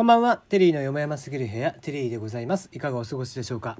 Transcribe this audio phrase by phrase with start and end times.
[0.00, 2.70] こんばんは、テリーのよもやますぎる部屋、テリーでございます。
[2.72, 3.76] いかがお過ごしでしょうか？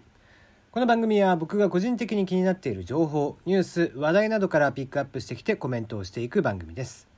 [0.70, 7.08] この番組は僕が個人的に気になっている情報、ニュース、話題などからピックアップしてきてコメントをしていく番組です。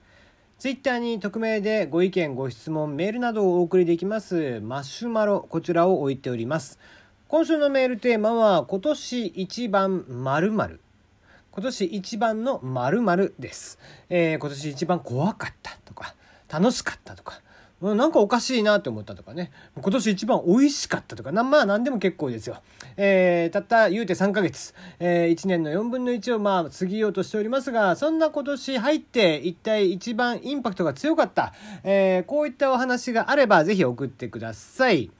[0.60, 6.78] ツイッターに匿名でご意見、ご質問、メールなどをお送りできますマシュマロ、こちらを置いております。
[7.26, 10.80] 今週のメールテーマは今年一番〇〇。
[11.50, 16.14] 今年一番の〇〇です、えー今年一番怖かったとか、
[16.48, 17.40] 楽しかったとか、
[17.82, 19.50] なんかおかしいなと思ったとかね。
[19.74, 22.62] 今年一番美味しかったとか、なまあ何でも結構ですよ。
[22.96, 35.10] えーたった言うて3ヶ月、え1年の4分の1をまあ過ぎようとしておりますが、そんな今年入って一体一番インパクトが強かった、えーこういったお話があればぜひ送ってください。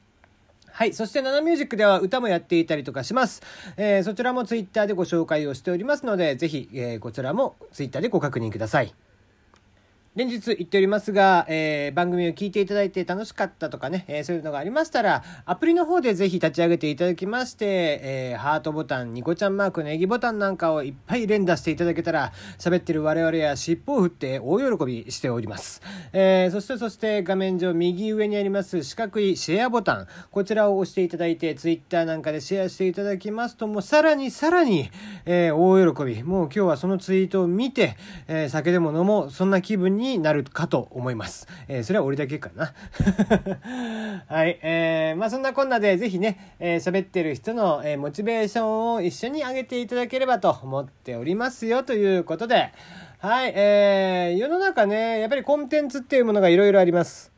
[0.75, 0.95] はい。
[0.95, 3.43] そして、ナナミュージックでは歌もやっていたりとかします。
[3.77, 8.95] えーそちらもツイッターでご紹介をしておりますので、ぜひ、えーこちらもツイッターでご確認ください。
[10.15, 25.81] 連日言っておりますが、えー番組を聞いていただいて楽しかったとかね、えーそういうのがありましたら、アプリの方でぜひ立ち上げていただきまして、えーハートボタン、ニコちゃんマーク、ネギボタンなんかをいっぱい連打していただけたら、喋ってる我々や尻尾を振って大喜びしております。
[26.13, 34.91] えーそしてそして画面上右上にあります四角いシェアボタン、こちらを押していただいて、ツイッターなんかでシェアしていただきますと、もうさらにさらに、
[35.25, 36.23] え大喜び。
[36.23, 37.97] もう今日はそのツイートを見て、
[38.29, 41.47] え酒でも飲もう、そんな気分にになるかと思います。
[41.69, 42.75] えーそれは俺だけかな。
[44.29, 44.59] はい。
[44.63, 52.73] えーまあそんなこんなで、ぜひね、えー喋ってる人の、えーモチベーションを一緒に上げていただければと思っておりますよ、ということで。
[53.19, 53.53] はい。
[53.55, 57.33] えー世の中ね、やっぱりコンテンツっていうものがいろいろあります。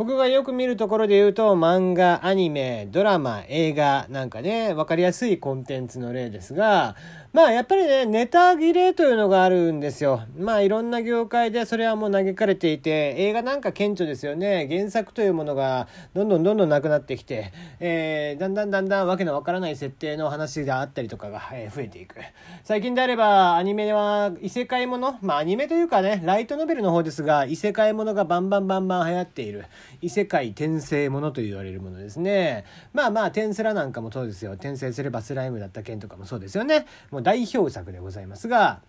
[0.00, 6.96] 僕がよく見るところで言うと漫画アニメドラマ映画なんかね分かりやすいコンテンツの例ですが
[7.32, 10.22] まあやっぱりねネタ切れというのがあるんですよ。
[10.36, 14.66] まあいろんな業界でそれはもう嘆かれていて映画なんか顕著ですよね。
[14.68, 22.16] 原作というものがどんどんどんどんなくなってきて、えーだんだんだんだんわけのわからない設定の話があったりとかが、え増えていく。
[22.64, 29.66] 最近であればアニメは異世界ものまあアニメというかねライトノベルの方ですが異世界ものがバンバンバンバン流行っている。
[30.02, 32.64] 異世界転生ものと言われるものですね。
[32.92, 34.52] まあまあ転スラなんかもそうですよ。
[34.52, 36.86] 転生すればスライムだった件とかもそうですよね。
[37.12, 38.80] もう代表作でございますが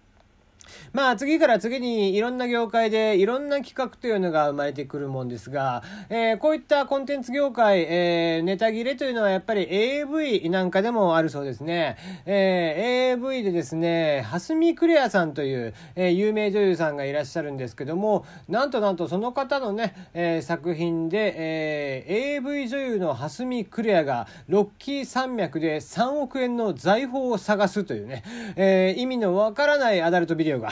[0.94, 11.98] まあ次から次にいろんな業界でいろんな企画というのが生まれてくるもんですが、えーこういったコンテンツ業界、えーネタ切れというのはやっぱり AV なんかでもあるそうですね。
[12.26, 28.24] えー AV でですね、蓮見クレアさんという、えー有名女優さんがいらっしゃるんですけども、なんとなんとその方のね、えー作品で、えー AV 女優の蓮見クレアがロッキー山脈で3億円の財宝を探すというね、
[28.56, 30.70] えー意味のわからないアダルトビデオが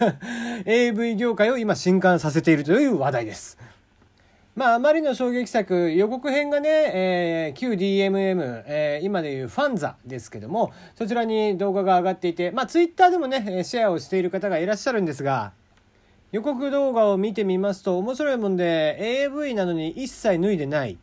[0.66, 3.58] AV 業界を今震撼させているという話題です。
[4.54, 15.52] まあ、あまりの衝撃作、予告編がね、えー、旧 DMM、えー今でいうファンザですけども、そちらに動画が上がっていて、まあ、ツイッターでもね、シェアをしている方がいらっしゃるんですが、
[16.32, 20.98] 予告動画を見てみますと面白いもんで AV なのに一切脱いでない。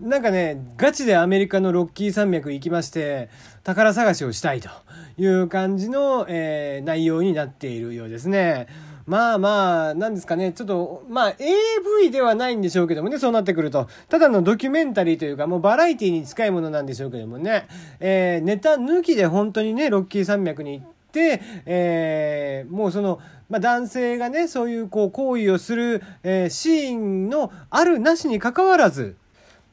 [0.00, 3.28] なんかね、ガチでアメリカのロッキー山脈行きまして、
[3.64, 4.68] 宝探しをしたいと
[5.16, 8.68] いう感じの、えー内容になっているようですね。
[9.06, 13.88] まあまあ、なんですかね、ちょっと、まあ AV ではないんでしょうけどもね、そうなってくると。
[14.08, 17.66] ただのドキュメンタリーというか、もうバラエティに近いものなんでしょうけどもね、
[17.98, 23.18] えーネタ抜きで本当にね、ロッキー山脈に行って、えーもうその、
[23.50, 29.16] まあ、男性がね、そういうこう行為をする、えーシーンのあるなしに関わらず、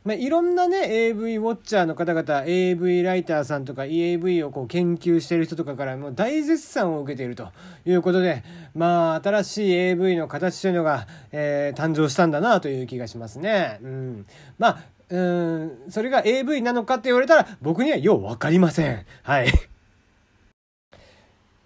[0.06, 7.50] まあ、いろんなね AV ウォッチャーの方々 AV ライターさんとか EAV をこう研究している人とかからもう大絶賛を受けていると
[7.86, 8.44] いうことで
[8.76, 13.80] まあ新しい AV の形というのが、えー誕生したんだなという気がしますね。
[13.82, 14.26] うん、
[14.60, 14.80] まあ
[15.10, 19.06] うんそれが AV なのかって言われたら僕にはようわかりません。
[19.24, 19.48] はい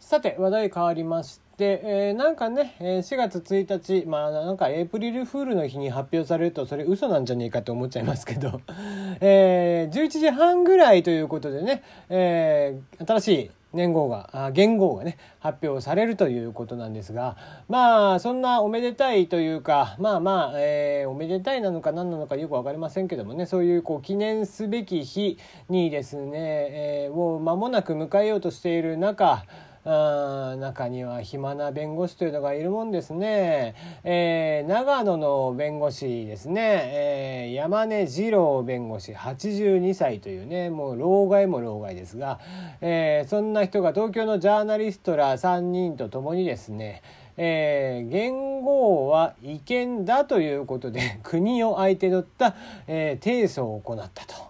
[0.10, 8.60] さて話題変わりまして、えーなんかね、4月1日まあなんかエイプリルフールの日に発表されるとそれ嘘なんじゃねえかと思っちゃいますけど、
[9.22, 17.38] えー11時半ぐらいということでね、えー新しい年号があ元号がね発表されるということなんですが
[17.68, 25.38] まあそんなおめでたいというかまあまあ、えーおめでたいなのか何なのかよく分かりませんけどもねそういうこう記念すべき日
[25.70, 29.44] にですね、えーもう間もなく迎えようとしている中
[29.92, 36.62] あ中には暇な弁護士というのがいるもんですね、えー長野の弁護士ですね、
[36.94, 42.40] えー山根二郎弁護士82歳というねもう老害も老害ですが、
[42.82, 47.02] えーそんな人が東京のジャーナリストら3人と共にですね、
[47.38, 52.56] えー、元号は違憲だということで 国を相手取った、
[52.88, 54.49] えー、提訴を行ったと。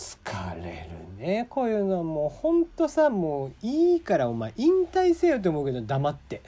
[0.00, 0.88] 疲れ
[1.18, 1.46] るね。
[1.50, 6.40] こういうのはもうほんとさもういいからお前引退せよと思うけど黙って。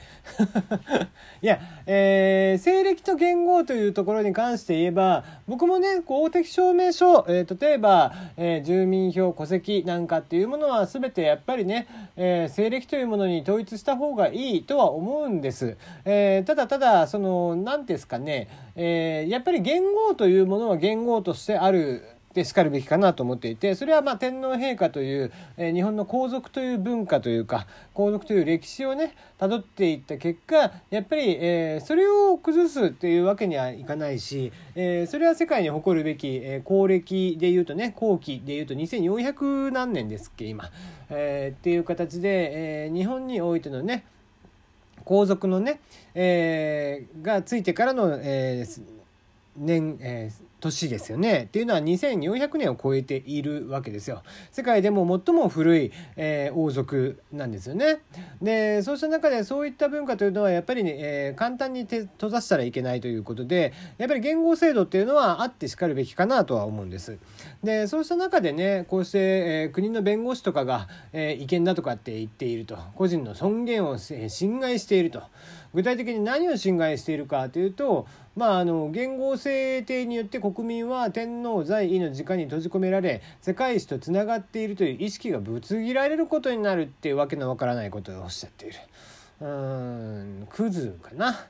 [1.43, 22.03] いや、えー、西暦と元号というところに関して言えば僕もね公的証明書、えー、例えば、えー、住民票戸籍なんかっていうものは全てやっぱりね、えー、西暦というものに統一した方がいいとは思うんです、えー、ただただその何ですかね、えー、やっぱり元号というものは元号としてある
[22.33, 40.69] でしかるべきかなと思っていてそれはまあ天皇陛下という、え、日本の皇族という文化というか皇族という歴史をねたどっていった結果やっぱり、え、それを崩すっていうわけにはいかないし、え、それは世界に誇るべき、えー、公暦でいうとね後期でいうと2400何年ですっけ今、
[41.11, 44.05] え、っていう形で、え、日本においてのね
[45.05, 45.81] 皇族のね、
[46.15, 48.65] え、がついてからの、え、
[49.57, 51.43] 年、えー、年ですよね。
[51.43, 54.23] っていうのは2400年を超えているわけですよ。
[54.51, 57.99] 世界でも最も古い、えー、王族なんですよね。
[58.41, 67.17] でそうした中でそういった文化というのはやっぱりね、えー、簡単に閉ざしたらいけないということでやっぱり言語制度っていうのはあってしかるべきかなとは思うんです。
[67.63, 75.23] でそうした中でねこうして、えー、国の弁護士とかが、え違憲だとかって言っていると個人の尊厳を侵害していると。
[75.73, 78.05] 具体的に何を侵害しているかというと、
[78.35, 88.75] まあ、あの元号制定によって国民は天皇在位の時間に閉じ込められ世界史とつながっているという意識がぶつ切られることになるっていうわけのわからないことをおっしゃっている。
[89.41, 91.47] うーんクズかな？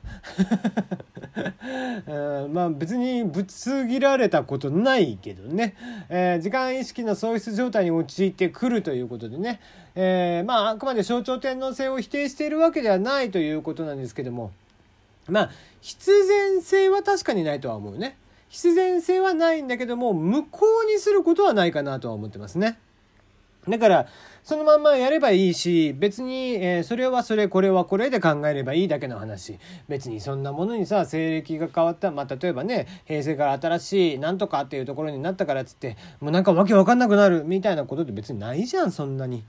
[2.44, 5.74] うんまあ別にぶつ切られたことないけどね、
[6.08, 9.60] えー、時間意識の喪失状態に陥ってくるということでね、
[9.94, 14.52] えー、まああくまで象徴天皇制を否定しているわけではないということなんですけども。
[15.28, 15.50] まあ
[15.80, 18.16] 必然性は確かにないとは思うね。
[18.54, 22.78] 必然性はないんだけども無効にすることはないかなとは思ってますね。
[23.68, 24.06] だから、
[24.44, 29.58] そのまんまやればいいし、別に、え、それはそれ、これはこれで考えればいいだけの話。
[29.88, 39.42] 別にそんなものにさ、西暦が変わった、まあ、例えばね、平成から新しいなんとかっていうところになったからっつって、もうなんかわけわかんなくなるみたいなことって別にないじゃん、そんなに。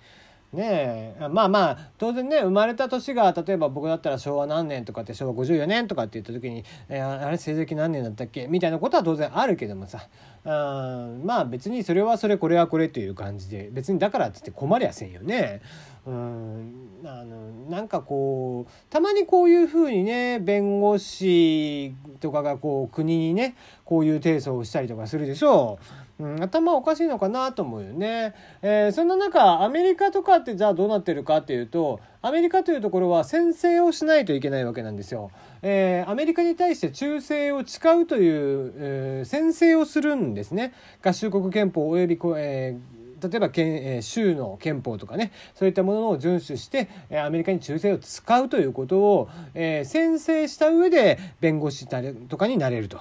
[0.56, 8.48] ねえまあまあ当然ね生まれた年が例えば僕だったら昭和何年とかって昭和54年とかって言った時に、えー、あれ成績何年だったっけ？
[8.48, 10.08] みたいなことは当然あるけどもさ
[10.46, 15.62] あまあ別にそれはそれこれはこれという感じで別にだからっつって困りゃせんよね。
[16.08, 23.56] うんあのなんかこうたまにこういうふうにね弁護士とかがこう国にね
[23.86, 26.05] こういう提訴をしたりとかするでしょう。
[26.18, 28.34] うん、頭おかしいのかなと思うよね。
[28.62, 35.32] えー、そんな中アメリカとかってじゃあどうなってるかっていうとアメリカというところは宣誓をしないといけないわけなんですよ。
[35.62, 40.74] えー、アメリカに対して忠誠を誓うという、えー、宣誓をするんですね。
[41.04, 53.00] 合衆国憲法および、えー例えば県、えー、州の憲法とかねそういったものを遵守して、えー、アメリカに忠誠を使うということを、えー、宣誓した上で弁護士とかになれると。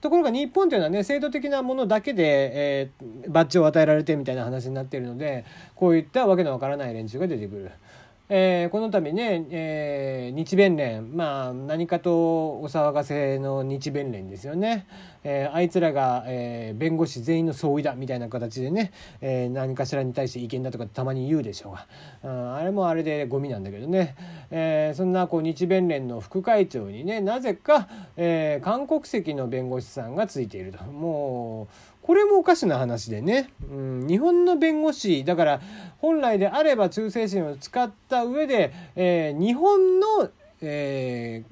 [0.00, 5.44] ところが日本というのはね制度的なものだけで、えー、バッジを与えられてみたいな話になっているので
[5.74, 7.70] こういったわけのわからない連中が出てくる。
[8.32, 14.86] えー、この度ね、えー、日弁連まあ何かとお騒がせの日弁連ですよね、
[15.24, 21.76] えー、あいつらが、え、弁護士全員の総意だみたいな形でね、え、何かしらに対して意見だとかたまに言うでしょ
[22.22, 24.14] うが、あれもあれでゴミなんだけどね、
[24.52, 30.84] え、そんなこう日弁連の副会長にねなぜか、え、韓国籍の弁護士さんがついていると。
[30.84, 31.66] もう
[32.10, 35.60] これもおかしな話でね、うん、日本の弁護士だから
[35.98, 40.28] 本来であれば忠誠心を使った上で、えー、日本の、
[40.60, 41.44] え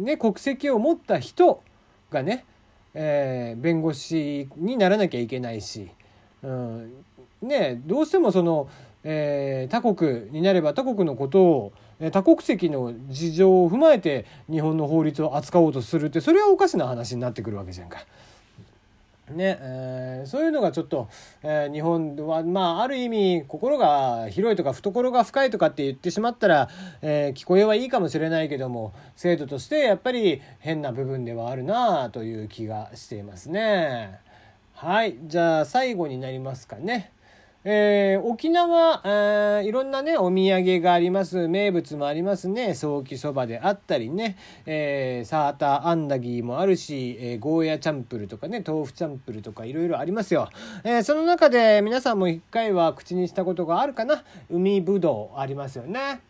[0.00, 1.62] ー、ね、国籍を持った人
[2.10, 2.46] がね、
[2.94, 5.90] えー、弁護士にならなきゃいけないし、
[6.42, 6.94] うん、
[7.42, 8.70] ね、どうしてもその、
[9.04, 11.72] え他国になれば他国のことを
[12.10, 17.98] 多国籍の事情を踏まえて日本の法律を扱おうとするってそれはおかしな話になってくるわけじゃんか。
[19.30, 21.08] ねえー、そういうのがちょっと、
[21.42, 26.68] えー、日本はまあある意味心が広いとか懐が深いとかって言ってしまったら、
[27.02, 34.20] えー、聞こえはいいかもしれないけども制度としてやっぱり変な部分ではあるなという気がしていますね。
[34.74, 37.10] はいじゃあ最後になりますかね。
[37.68, 41.48] えー、沖縄、えー、いろんなね、お土産があります。
[41.48, 42.74] 名物もありますね。
[42.74, 50.48] ソーキそばであったりね、えー、サーターアンダギーもあるし、えー、ゴーヤチャンプルとかね、豆腐チャンプルとかいろいろありますよ。
[50.84, 54.22] えー、その中で皆さんも一回は口にしたことがあるかな？
[54.48, 56.20] 海ぶどうありますよね。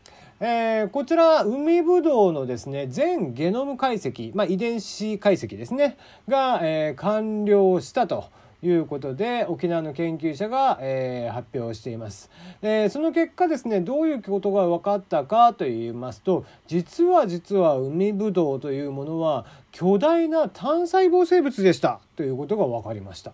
[0.41, 5.97] えー、こちら海ぶどうのですね全ゲノム解析、まあ、遺伝子解析ですね
[6.29, 8.25] が、えー、完了したと。
[8.63, 12.31] いうことで沖縄の研究者が、えー、発表しています、
[12.63, 22.01] えー、その結果ですねどういうことが分かったかと言いますと実は実は海ぶどうというものは巨大な単細胞生物でした。
[22.17, 23.33] ということが分かりました、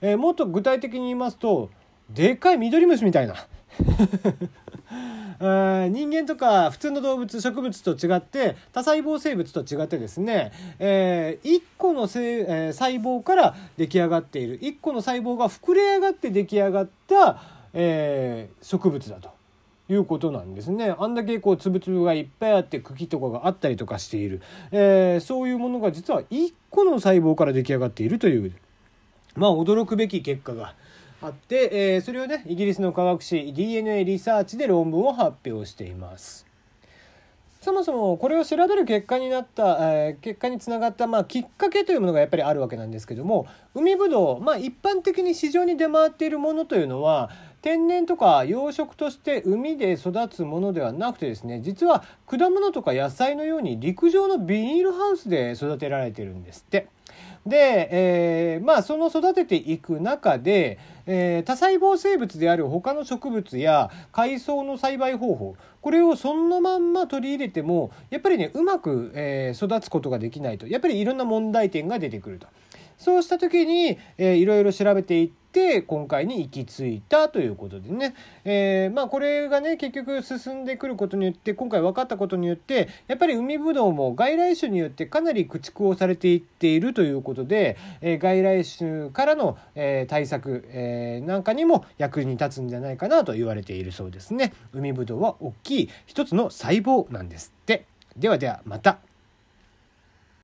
[0.00, 1.70] えー、もっと具体的に言いますと
[2.10, 3.34] でっかい緑虫みたいな。
[5.90, 19.34] 人間とか普通の動物植物と違って多細胞生物と違ってですね、えー、1個のせ、えー、細胞から出来上がっている1個の細胞が膨れ上がって出来上がった、えー、植物だと。
[19.86, 20.94] いうことなんですね。
[20.98, 24.40] あんだけこう粒々がいっぱいあって茎とかがあったりとかしている、
[24.72, 28.52] えー、そういうものが実は1個の細胞から出来上がっているという
[29.36, 30.74] まあ驚くべき結果が
[31.24, 36.46] あって、えー、それをねイギリスの科学誌 DNA リサーチで論文を発表しています。
[37.62, 47.30] そもそもこれを調べる結果になった、えー、結果につながった、まあ、きっかけというものがやっぱりあるわけなんですけども海ぶどう、まあ、一般的に市場に出回っているものというのは
[47.64, 56.88] 天然とか養殖として海で育つものではなくてですね実は果物とか野菜のように陸上のビニールハウスで育てられてるんですって。
[57.46, 72.46] で、えー、まあその育てていく中で、えー、多細胞生物である他の植物や海藻の栽培方法これをそのまんま取り入れてもやっぱりねうまく、えー、育つことができないとやっぱりいろんな問題点が出てくると。
[72.98, 94.52] そうした時に、えー、いろいろ調べていって今回に行き着いたということでね、えー、まあこれがね結局進んでくることによって今回分かったことによってやっぱり海ぶどうも外来種によってかなり駆逐をされていっているということで、えー、外来種からの、えー、対策、えー、なんかにも役に立つんじゃないかなと言われているそうですね。
[94.72, 97.86] 海ぶどうは大きい一つの細胞なんですって。
[98.16, 98.98] ではではまた。